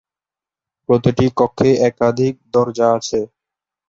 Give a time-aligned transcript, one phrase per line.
[0.89, 3.19] প্রতিটি কক্ষে একাধিক দরজা আছে।